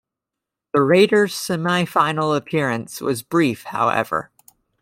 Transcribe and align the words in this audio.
The 0.73 0.81
Raiders 0.81 1.35
semi-final 1.35 2.33
appearance 2.33 3.01
was 3.01 3.21
brief, 3.21 3.65
however. 3.65 4.31